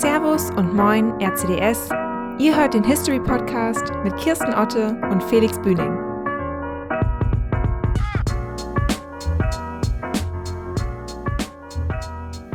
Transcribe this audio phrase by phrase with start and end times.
[0.00, 1.88] Servus und Moin RCDS.
[2.40, 5.96] Ihr hört den History Podcast mit Kirsten Otte und Felix Bühning.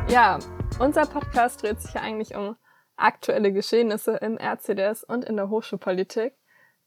[0.10, 0.38] Ja,
[0.80, 2.58] unser Podcast dreht sich ja eigentlich um
[2.98, 6.34] aktuelle Geschehnisse im RCDS und in der Hochschulpolitik.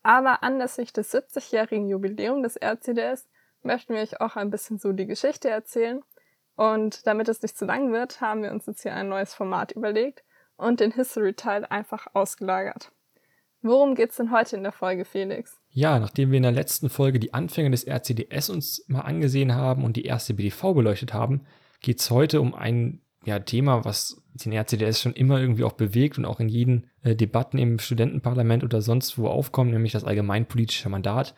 [0.03, 3.27] Aber anlässlich des 70-jährigen Jubiläums des RCDS
[3.63, 6.03] möchten wir euch auch ein bisschen so die Geschichte erzählen.
[6.57, 9.73] Und damit es nicht zu lang wird, haben wir uns jetzt hier ein neues Format
[9.73, 10.23] überlegt
[10.57, 12.93] und den History-Teil einfach ausgelagert.
[13.63, 15.61] Worum geht's denn heute in der Folge, Felix?
[15.71, 19.85] Ja, nachdem wir in der letzten Folge die Anfänge des RCDS uns mal angesehen haben
[19.85, 21.43] und die erste BDV beleuchtet haben,
[21.81, 26.25] geht's heute um ein ja, Thema, was den RCDS schon immer irgendwie auch bewegt und
[26.25, 31.35] auch in jeden äh, Debatten im Studentenparlament oder sonst wo aufkommt, nämlich das allgemeinpolitische Mandat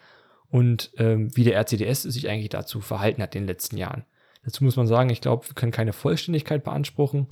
[0.50, 4.04] und ähm, wie der RCDS sich eigentlich dazu verhalten hat in den letzten Jahren.
[4.44, 7.28] Dazu muss man sagen, ich glaube, wir können keine Vollständigkeit beanspruchen,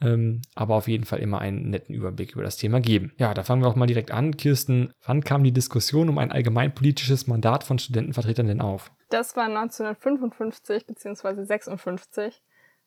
[0.00, 3.12] ähm, aber auf jeden Fall immer einen netten Überblick über das Thema geben.
[3.18, 4.36] Ja, da fangen wir auch mal direkt an.
[4.36, 8.90] Kirsten, wann kam die Diskussion um ein allgemeinpolitisches Mandat von Studentenvertretern denn auf?
[9.10, 11.44] Das war 1955 bzw.
[11.44, 12.42] 56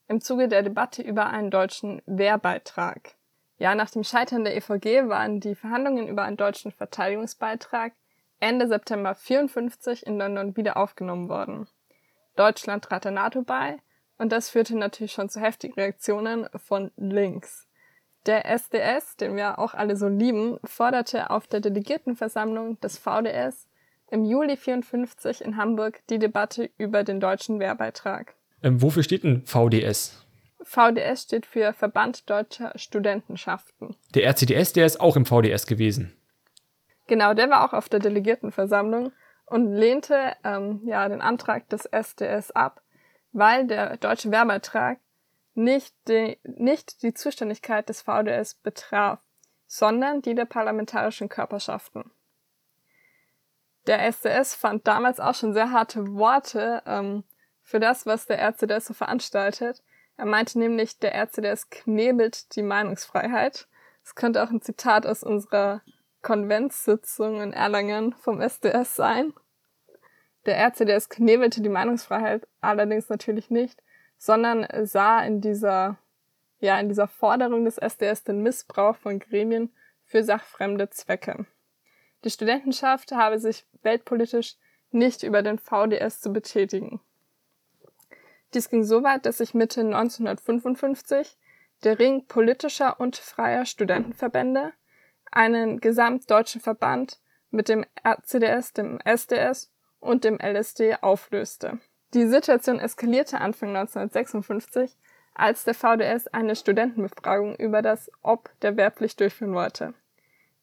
[0.08, 3.14] im Zuge der Debatte über einen deutschen Wehrbeitrag.
[3.58, 7.92] Ja, nach dem Scheitern der EVG waren die Verhandlungen über einen deutschen Verteidigungsbeitrag
[8.40, 11.66] Ende September 54 in London wieder aufgenommen worden.
[12.36, 13.78] Deutschland trat der NATO bei
[14.18, 17.66] und das führte natürlich schon zu heftigen Reaktionen von links.
[18.26, 23.68] Der SDS, den wir auch alle so lieben, forderte auf der Delegiertenversammlung des VDS
[24.10, 28.34] im Juli 54 in Hamburg die Debatte über den deutschen Wehrbeitrag.
[28.62, 30.24] Ähm, wofür steht denn VDS?
[30.62, 33.96] VDS steht für Verband Deutscher Studentenschaften.
[34.14, 36.12] Der RCDS, der ist auch im VDS gewesen.
[37.06, 39.12] Genau, der war auch auf der Delegiertenversammlung
[39.46, 42.82] und lehnte ähm, ja den Antrag des SDS ab,
[43.32, 44.98] weil der deutsche Wehrbeitrag
[45.54, 49.20] nicht die, nicht die Zuständigkeit des VDS betraf,
[49.66, 52.10] sondern die der parlamentarischen Körperschaften.
[53.86, 57.24] Der SDS fand damals auch schon sehr harte Worte ähm,
[57.62, 59.82] für das, was der RCDS so veranstaltet.
[60.16, 63.68] Er meinte nämlich, der RCDS knebelt die Meinungsfreiheit.
[64.02, 65.82] Das könnte auch ein Zitat aus unserer
[66.22, 69.32] Konventssitzung in Erlangen vom SDS sein.
[70.48, 73.82] Der RCDS knebelte die Meinungsfreiheit allerdings natürlich nicht,
[74.16, 75.98] sondern sah in dieser,
[76.58, 79.70] ja, in dieser Forderung des SDS den Missbrauch von Gremien
[80.06, 81.44] für sachfremde Zwecke.
[82.24, 84.56] Die Studentenschaft habe sich weltpolitisch
[84.90, 87.02] nicht über den VDS zu betätigen.
[88.54, 91.36] Dies ging so weit, dass sich Mitte 1955
[91.84, 94.72] der Ring politischer und freier Studentenverbände
[95.30, 97.20] einen gesamtdeutschen Verband
[97.50, 99.70] mit dem RCDS, dem SDS
[100.00, 101.78] und dem LSD auflöste.
[102.14, 104.96] Die Situation eskalierte Anfang 1956,
[105.34, 109.94] als der VDS eine Studentenbefragung über das Ob der Wehrpflicht durchführen wollte.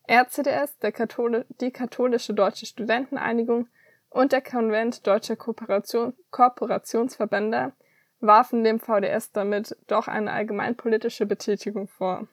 [0.08, 3.68] RCDS, Kathol die katholische deutsche Studenteneinigung
[4.10, 7.74] und der Konvent deutscher Kooperation Kooperationsverbände
[8.20, 12.28] warfen dem VDS damit doch eine allgemeinpolitische Betätigung vor.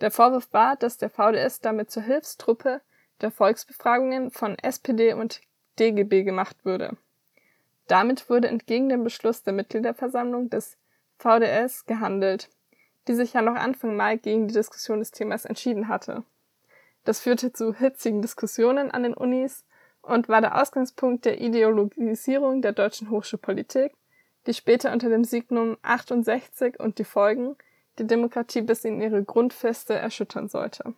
[0.00, 2.80] Der Vorwurf war, dass der VDS damit zur Hilfstruppe
[3.20, 5.40] der Volksbefragungen von SPD und
[5.78, 6.96] DGB gemacht würde.
[7.86, 10.78] Damit wurde entgegen dem Beschluss der Mitgliederversammlung des
[11.18, 12.48] VDS gehandelt,
[13.06, 16.24] die sich ja noch Anfang Mai gegen die Diskussion des Themas entschieden hatte.
[17.04, 19.64] Das führte zu hitzigen Diskussionen an den Unis
[20.00, 23.92] und war der Ausgangspunkt der Ideologisierung der deutschen Hochschulpolitik,
[24.46, 27.56] die später unter dem Signum 68 und die Folgen
[27.98, 30.94] die Demokratie bis in ihre Grundfeste erschüttern sollte.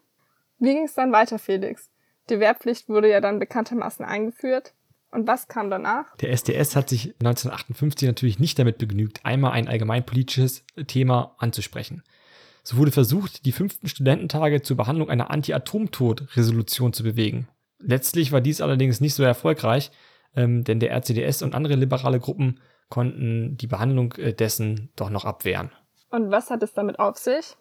[0.58, 1.91] Wie ging es dann weiter, Felix?
[2.28, 4.75] Die Wehrpflicht wurde ja dann bekanntermaßen eingeführt.
[5.12, 6.16] Und was kam danach?
[6.16, 12.03] Der SDS hat sich 1958 natürlich nicht damit begnügt, einmal ein allgemeinpolitisches Thema anzusprechen.
[12.64, 17.48] So wurde versucht, die fünften Studententage zur Behandlung einer Anti-Atomtod-Resolution zu bewegen.
[17.78, 19.93] Letztlich war dies allerdings nicht so erfolgreich,
[20.34, 25.25] ähm, denn der RCDS und andere liberale Gruppen konnten die Behandlung äh, dessen doch noch
[25.25, 25.70] abwehren.
[26.10, 27.56] Und was hat es damit auf sich?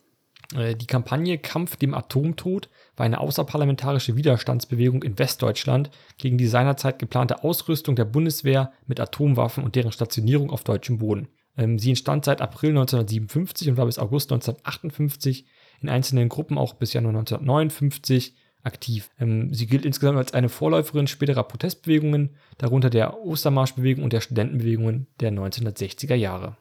[0.54, 7.00] Äh, die Kampagne Kampf dem Atomtod war eine außerparlamentarische Widerstandsbewegung in Westdeutschland gegen die seinerzeit
[7.00, 11.28] geplante Ausrüstung der Bundeswehr mit Atomwaffen und deren Stationierung auf deutschem Boden.
[11.58, 15.46] Ähm, sie entstand seit April 1957 und war bis August 1958
[15.82, 19.10] in einzelnen Gruppen auch bis Januar 1959 aktiv.
[19.20, 25.08] Ähm, sie gilt insgesamt als eine Vorläuferin späterer Protestbewegungen, darunter der Ostermarschbewegung und der Studentenbewegungen
[25.20, 26.58] der 1960er Jahre.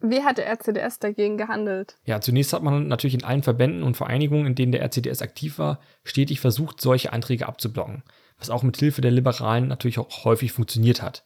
[0.00, 1.96] Wie hat der RCDS dagegen gehandelt?
[2.04, 5.58] Ja, zunächst hat man natürlich in allen Verbänden und Vereinigungen, in denen der RCDS aktiv
[5.58, 8.02] war, stetig versucht, solche Anträge abzublocken,
[8.38, 11.24] was auch mit Hilfe der Liberalen natürlich auch häufig funktioniert hat.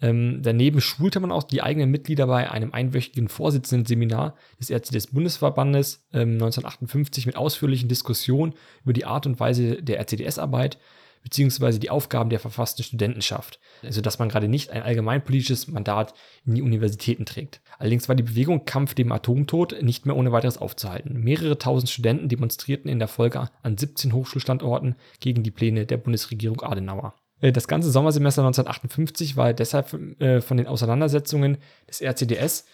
[0.00, 6.34] Ähm, daneben schulte man auch die eigenen Mitglieder bei einem einwöchigen Vorsitzenden-Seminar des RCDS-Bundesverbandes ähm,
[6.34, 8.54] 1958 mit ausführlichen Diskussionen
[8.84, 10.78] über die Art und Weise der RCDS-Arbeit
[11.26, 16.14] beziehungsweise die Aufgaben der verfassten Studentenschaft, also dass man gerade nicht ein allgemeinpolitisches Mandat
[16.44, 17.60] in die Universitäten trägt.
[17.80, 21.18] Allerdings war die Bewegung Kampf dem Atomtod nicht mehr ohne weiteres aufzuhalten.
[21.18, 26.62] Mehrere tausend Studenten demonstrierten in der Folge an 17 Hochschulstandorten gegen die Pläne der Bundesregierung
[26.62, 27.12] Adenauer.
[27.40, 31.58] Äh, das ganze Sommersemester 1958 war deshalb äh, von den Auseinandersetzungen
[31.88, 32.66] des RCDS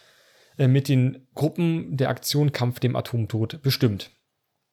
[0.59, 4.11] äh, mit den Gruppen der Aktion Kampf dem Atomtod bestimmt.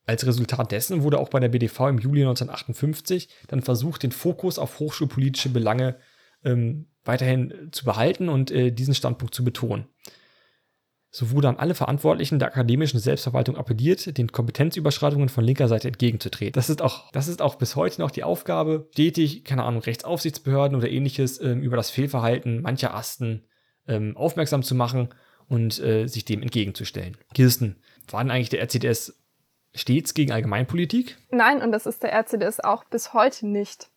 [0.09, 4.57] Als Resultat dessen wurde auch bei der BDV im Juli 1958 dann versucht, den Fokus
[4.57, 5.97] auf hochschulpolitische Belange
[6.43, 9.85] ähm, weiterhin zu behalten und äh, diesen Standpunkt zu betonen.
[11.11, 16.53] So wurde an alle Verantwortlichen der akademischen Selbstverwaltung appelliert, den Kompetenzüberschreitungen von linker Seite entgegenzutreten.
[16.53, 20.75] Das ist auch, das ist auch bis heute noch die Aufgabe, stetig, keine Ahnung, Rechtsaufsichtsbehörden
[20.75, 23.43] oder ähnliches ähm, über das Fehlverhalten mancher Asten
[23.87, 25.09] ähm, aufmerksam zu machen
[25.47, 27.15] und äh, sich dem entgegenzustellen.
[27.35, 27.75] Kirsten,
[28.09, 29.18] war denn eigentlich der RCDS
[29.73, 31.17] stets gegen Allgemeinpolitik?
[31.31, 33.89] Nein, und das ist der RCDS auch bis heute nicht.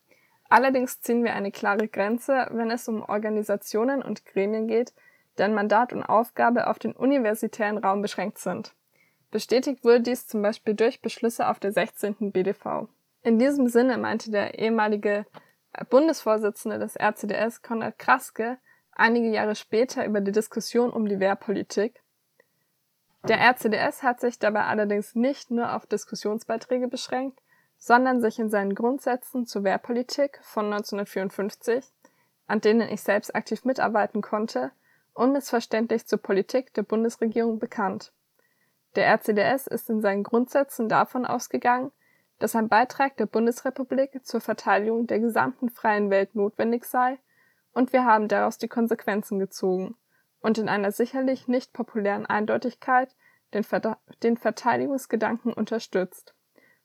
[0.49, 4.93] Allerdings ziehen wir eine klare Grenze, wenn es um Organisationen und Gremien geht,
[5.39, 8.75] deren Mandat und Aufgabe auf den universitären Raum beschränkt sind.
[9.31, 12.33] Bestätigt wurde dies zum Beispiel durch Beschlüsse auf der 16.
[12.33, 12.89] BDV.
[13.23, 15.25] In diesem Sinne meinte der ehemalige
[15.89, 18.59] Bundesvorsitzende des RCDS, Konrad Kraske,
[18.93, 22.02] einige Jahre später über die Diskussion um die Wehrpolitik,
[23.29, 27.41] der RCDS hat sich dabei allerdings nicht nur auf Diskussionsbeiträge beschränkt,
[27.79, 31.85] sondern sich in seinen Grundsätzen zur Wehrpolitik von 1954,
[32.47, 34.73] an denen ich selbst aktiv mitarbeiten konnte,
[35.15, 38.13] unmissverständlich zur Politik der Bundesregierung bekannt.
[38.97, 41.93] Der RCDS ist in seinen Grundsätzen davon ausgegangen,
[42.39, 47.19] dass ein Beitrag der Bundesrepublik zur Verteidigung der gesamten freien Welt notwendig sei,
[47.73, 49.97] und wir haben daraus die Konsequenzen gezogen
[50.43, 53.15] und in einer sicherlich nicht populären Eindeutigkeit
[53.55, 56.35] den, Ver den Verteidigungsgedanken unterstützt.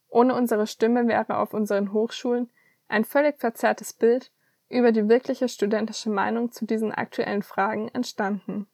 [0.09, 2.50] Ohne unsere Stimme wäre auf unseren Hochschulen
[2.88, 4.31] ein völlig verzerrtes Bild
[4.69, 8.68] über die wirkliche studentische Meinung zu diesen aktuellen Fragen entstanden.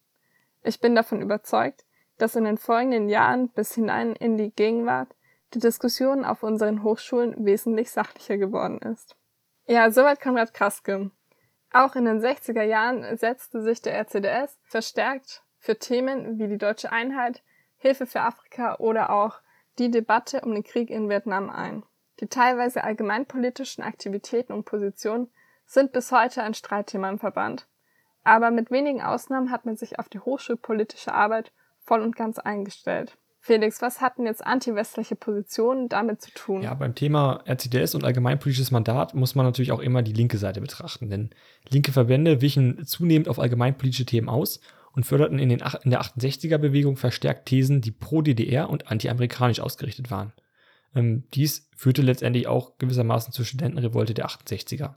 [0.64, 1.86] Ich bin davon überzeugt,
[2.18, 5.16] dass in den folgenden Jahren bis hinein in die Gegenwart
[5.54, 9.16] die Diskussion auf unseren Hochschulen wesentlich sachlicher geworden ist.
[9.66, 11.12] Ja, soweit Konrad Kraske.
[11.74, 16.92] Auch in den 60er Jahren setzte sich der RCDS verstärkt für Themen wie die deutsche
[16.92, 17.42] Einheit,
[17.78, 19.42] Hilfe für Afrika oder auch
[19.80, 21.84] die Debatte um den Krieg in Vietnam ein.
[22.20, 25.32] Die teilweise allgemeinpolitischen Aktivitäten und Positionen
[25.66, 27.68] sind bis heute ein Streitthema im Verband.
[28.24, 33.18] Aber mit wenigen Ausnahmen hat man sich auf die hochschulpolitische Arbeit voll und ganz eingestellt.
[33.46, 36.62] Felix, was hatten jetzt antiwestliche Positionen damit zu tun?
[36.62, 40.62] Ja, beim Thema RCDS und allgemeinpolitisches Mandat muss man natürlich auch immer die linke Seite
[40.62, 41.32] betrachten, denn
[41.68, 44.62] linke Verbände wichen zunehmend auf allgemeinpolitische Themen aus
[44.94, 50.32] und förderten in, den, in der 68er-Bewegung verstärkt Thesen, die pro-DDR und anti-amerikanisch ausgerichtet waren.
[50.96, 54.94] Ähm, dies führte letztendlich auch gewissermaßen zur Studentenrevolte der 68er.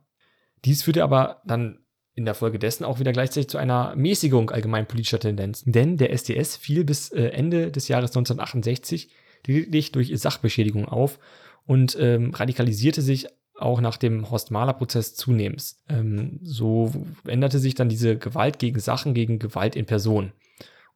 [0.64, 1.80] Dies führte aber dann
[2.16, 5.70] in der Folge dessen auch wieder gleichzeitig zu einer Mäßigung allgemeinpolitischer Tendenzen.
[5.70, 9.10] Denn der SDS fiel bis äh, Ende des Jahres 1968
[9.46, 11.18] lediglich durch Sachbeschädigung auf
[11.66, 15.76] und ähm, radikalisierte sich auch nach dem Horst-Mahler-Prozess zunehmend.
[15.90, 16.90] Ähm, so
[17.26, 20.32] änderte sich dann diese Gewalt gegen Sachen gegen Gewalt in Person.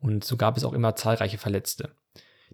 [0.00, 1.90] Und so gab es auch immer zahlreiche Verletzte.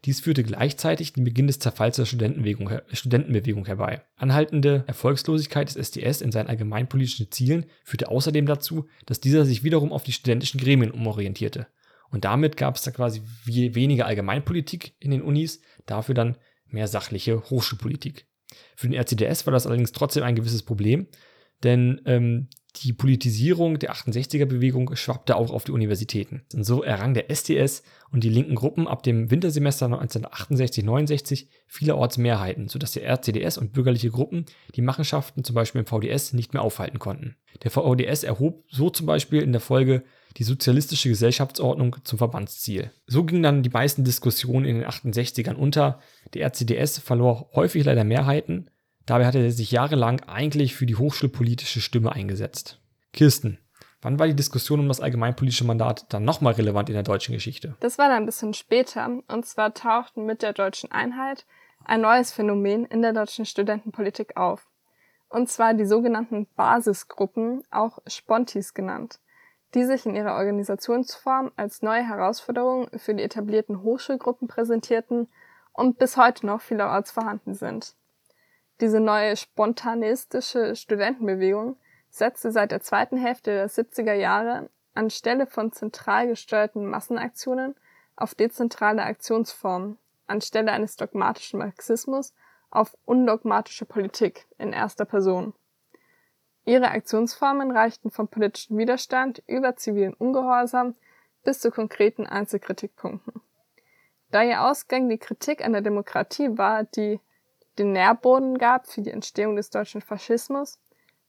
[0.04, 4.02] Dies führte gleichzeitig den Beginn des Zerfalls der Studentenbewegung, herbei.
[4.16, 9.92] Anhaltende Erfolgslosigkeit des SDS in seinen allgemeinpolitischen Zielen führte außerdem dazu, dass dieser sich wiederum
[9.92, 11.66] auf die studentischen Gremien umorientierte.
[12.10, 17.42] Und damit gab es da quasi weniger Allgemeinpolitik in den Unis, dafür dann mehr sachliche
[17.50, 18.26] Hochschulpolitik.
[18.76, 21.08] Für den RCDS war das allerdings trotzdem ein gewisses Problem,
[21.62, 22.48] denn ähm,
[22.82, 26.42] die Politisierung der 68er-Bewegung schwappte auch auf die Universitäten.
[26.54, 32.68] Und so errang der SDS und die linken Gruppen ab dem Wintersemester 1968-69 vielerorts Mehrheiten,
[32.68, 36.98] sodass der RCDS und bürgerliche Gruppen die Machenschaften zum Beispiel im VDS nicht mehr aufhalten
[36.98, 37.36] konnten.
[37.62, 40.04] Der VDS erhob so zum Beispiel in der Folge
[40.36, 42.90] die sozialistische Gesellschaftsordnung zum Verbandsziel.
[43.06, 46.00] So gingen dann die meisten Diskussionen in den 68ern unter.
[46.34, 48.70] Der RCDS verlor häufig leider Mehrheiten,
[49.06, 52.80] Dabei hatte er sich jahrelang eigentlich für die hochschulpolitische Stimme eingesetzt.
[53.12, 53.58] Kirsten,
[54.02, 57.76] wann war die Diskussion um das allgemeinpolitische Mandat dann nochmal relevant in der deutschen Geschichte?
[57.78, 59.22] Das war dann ein bisschen später.
[59.28, 61.46] Und zwar tauchten mit der deutschen Einheit
[61.84, 64.66] ein neues Phänomen in der deutschen Studentenpolitik auf.
[65.28, 69.20] Und zwar die sogenannten Basisgruppen, auch Spontis genannt,
[69.74, 75.28] die sich in ihrer Organisationsform als neue Herausforderung für die etablierten Hochschulgruppen präsentierten
[75.72, 77.94] und bis heute noch vielerorts vorhanden sind.
[78.80, 81.76] Diese neue spontanistische Studentenbewegung
[82.10, 87.74] setzte seit der zweiten Hälfte der 70er Jahre anstelle von zentral gesteuerten Massenaktionen
[88.16, 92.34] auf dezentrale Aktionsformen, anstelle eines dogmatischen Marxismus
[92.70, 95.54] auf undogmatische Politik in erster Person.
[96.64, 100.96] Ihre Aktionsformen reichten vom politischen Widerstand über zivilen Ungehorsam
[101.44, 103.40] bis zu konkreten Einzelkritikpunkten.
[104.32, 107.20] Da ihr Ausgang die Kritik an der Demokratie war, die
[107.78, 110.78] den Nährboden gab für die Entstehung des deutschen Faschismus,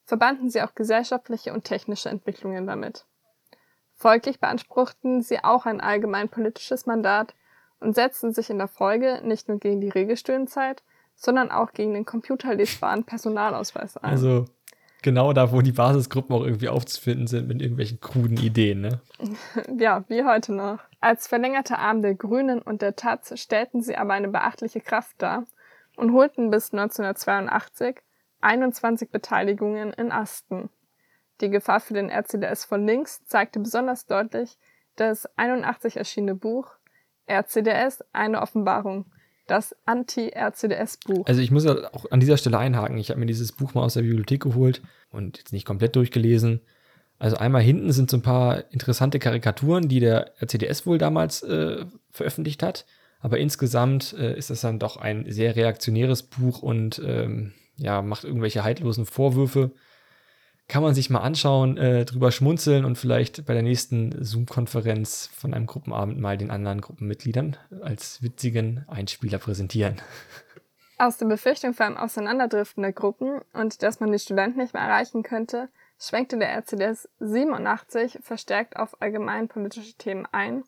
[0.05, 3.05] verbanden sie auch gesellschaftliche und technische Entwicklungen damit.
[3.95, 7.33] Folglich beanspruchten sie auch ein allgemein politisches Mandat
[7.79, 10.83] und setzten sich in der Folge nicht nur gegen die Regelstudienzeit,
[11.15, 14.09] sondern auch gegen den computerlesbaren Personalausweis ein.
[14.09, 14.45] Also
[15.01, 19.01] genau da, wo die Basisgruppen auch irgendwie aufzufinden sind mit irgendwelchen kruden Ideen, ne?
[19.79, 20.79] ja, wie heute noch.
[21.01, 25.45] Als verlängerter Arm der Grünen und der Taz stellten sie aber eine beachtliche Kraft dar
[25.97, 27.97] und holten bis 1982
[28.39, 30.69] 21 Beteiligungen in Asten.
[31.41, 34.57] Die Gefahr für den RCDS von links zeigte besonders deutlich
[34.95, 36.71] das 81 erschienene Buch
[37.29, 39.05] RCDS, eine Offenbarung,
[39.47, 41.25] das Anti-RCDS-Buch.
[41.25, 42.97] Also ich muss ja auch an dieser Stelle einhaken.
[42.97, 46.61] Ich habe mir dieses Buch mal aus der Bibliothek geholt und jetzt nicht komplett durchgelesen.
[47.19, 51.85] Also einmal hinten sind so ein paar interessante Karikaturen, die der RCDS wohl damals äh,
[52.11, 52.85] veröffentlicht hat.
[53.19, 58.23] Aber insgesamt äh, ist das dann doch ein sehr reaktionäres Buch und ähm, ja, macht
[58.23, 59.71] irgendwelche haltlosen Vorwürfe.
[60.67, 65.53] Kann man sich mal anschauen, äh, drüber schmunzeln und vielleicht bei der nächsten Zoom-Konferenz von
[65.53, 70.01] einem Gruppenabend mal den anderen Gruppenmitgliedern als witzigen Einspieler präsentieren.
[70.97, 74.83] Aus der Befürchtung vor einem Auseinanderdriften der Gruppen und dass man die Studenten nicht mehr
[74.83, 75.69] erreichen könnte,
[75.99, 80.63] schwenkte der RCDS 87 verstärkt auf allgemeinpolitische Themen ein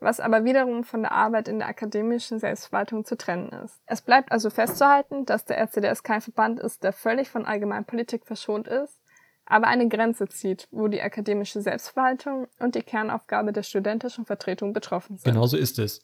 [0.00, 3.80] was aber wiederum von der Arbeit in der akademischen Selbstverwaltung zu trennen ist.
[3.86, 8.68] Es bleibt also festzuhalten, dass der RCDS kein Verband ist, der völlig von Allgemeinpolitik verschont
[8.68, 9.00] ist,
[9.46, 15.16] aber eine Grenze zieht, wo die akademische Selbstverwaltung und die Kernaufgabe der studentischen Vertretung betroffen
[15.16, 15.32] sind.
[15.32, 16.00] Genauso ist es.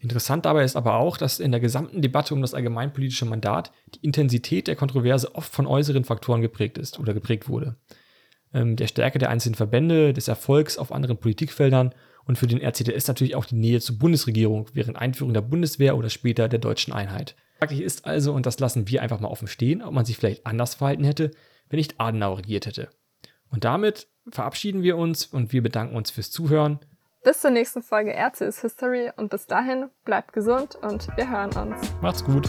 [0.00, 4.04] Interessant dabei ist aber auch, dass in der gesamten Debatte um das allgemeinpolitische Mandat die
[4.04, 7.76] Intensität der Kontroverse oft von äußeren Faktoren geprägt ist oder geprägt wurde.
[8.52, 11.94] Ähm, der Stärke der einzelnen Verbände, des Erfolgs auf anderen Politikfeldern
[12.26, 16.10] und für den RCDS natürlich auch die Nähe zur Bundesregierung während Einführung der Bundeswehr oder
[16.10, 17.36] später der deutschen Einheit.
[17.58, 20.46] Fraglich ist also, und das lassen wir einfach mal offen stehen, ob man sich vielleicht
[20.46, 21.30] anders verhalten hätte,
[21.68, 22.90] wenn nicht Adenauer regiert hätte.
[23.50, 26.80] Und damit verabschieden wir uns und wir bedanken uns fürs Zuhören.
[27.24, 31.50] Bis zur nächsten Folge Ärzte ist History und bis dahin bleibt gesund und wir hören
[31.56, 31.92] uns.
[32.00, 32.48] Macht's gut.